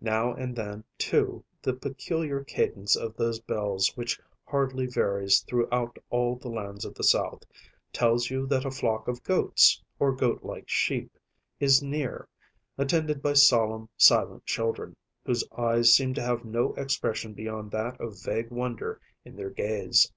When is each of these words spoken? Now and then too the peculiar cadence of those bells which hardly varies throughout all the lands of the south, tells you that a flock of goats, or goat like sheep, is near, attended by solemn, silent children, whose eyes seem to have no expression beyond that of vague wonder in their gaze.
Now 0.00 0.32
and 0.32 0.54
then 0.54 0.84
too 0.96 1.44
the 1.60 1.72
peculiar 1.74 2.44
cadence 2.44 2.94
of 2.94 3.16
those 3.16 3.40
bells 3.40 3.88
which 3.96 4.20
hardly 4.44 4.86
varies 4.86 5.40
throughout 5.40 5.98
all 6.08 6.36
the 6.36 6.50
lands 6.50 6.84
of 6.84 6.94
the 6.94 7.02
south, 7.02 7.42
tells 7.92 8.30
you 8.30 8.46
that 8.46 8.64
a 8.64 8.70
flock 8.70 9.08
of 9.08 9.24
goats, 9.24 9.82
or 9.98 10.14
goat 10.14 10.44
like 10.44 10.68
sheep, 10.68 11.18
is 11.58 11.82
near, 11.82 12.28
attended 12.78 13.20
by 13.22 13.32
solemn, 13.32 13.88
silent 13.96 14.46
children, 14.46 14.94
whose 15.24 15.42
eyes 15.58 15.92
seem 15.92 16.14
to 16.14 16.22
have 16.22 16.44
no 16.44 16.72
expression 16.74 17.32
beyond 17.34 17.72
that 17.72 18.00
of 18.00 18.22
vague 18.22 18.52
wonder 18.52 19.00
in 19.24 19.34
their 19.34 19.50
gaze. 19.50 20.12